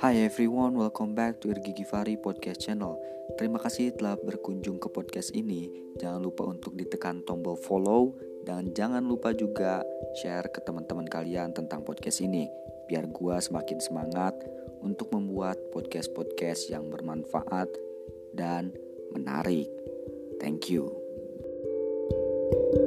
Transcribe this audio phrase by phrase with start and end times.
[0.00, 2.96] Hi everyone, welcome back to Irgi Givari Podcast Channel.
[3.36, 5.68] Terima kasih telah berkunjung ke podcast ini.
[6.00, 8.16] Jangan lupa untuk ditekan tombol follow
[8.48, 9.84] dan jangan lupa juga
[10.24, 12.48] share ke teman-teman kalian tentang podcast ini
[12.88, 14.32] biar gua semakin semangat
[14.80, 17.68] untuk membuat podcast-podcast yang bermanfaat
[18.32, 18.72] dan
[19.12, 19.68] menarik.
[20.40, 20.88] Thank you.
[20.88, 22.81] thank you